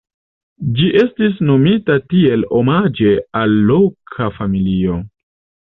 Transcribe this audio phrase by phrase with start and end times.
[0.79, 3.13] Ĝi estis nomita tiel omaĝe
[3.43, 5.01] al loka familio.